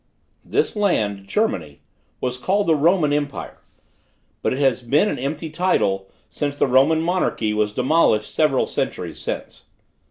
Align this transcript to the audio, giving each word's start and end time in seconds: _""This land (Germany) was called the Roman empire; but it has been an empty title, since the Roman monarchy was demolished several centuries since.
_""This 0.51 0.75
land 0.75 1.27
(Germany) 1.27 1.81
was 2.21 2.39
called 2.39 2.65
the 2.65 2.73
Roman 2.75 3.13
empire; 3.13 3.59
but 4.41 4.51
it 4.51 4.57
has 4.57 4.81
been 4.81 5.07
an 5.07 5.19
empty 5.19 5.51
title, 5.51 6.07
since 6.27 6.55
the 6.55 6.65
Roman 6.65 7.01
monarchy 7.01 7.53
was 7.53 7.71
demolished 7.71 8.33
several 8.33 8.65
centuries 8.65 9.19
since. 9.19 9.65